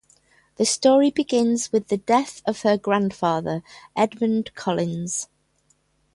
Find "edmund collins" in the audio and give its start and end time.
3.95-5.27